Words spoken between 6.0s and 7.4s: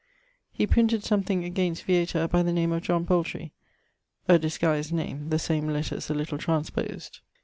a little transpos'd).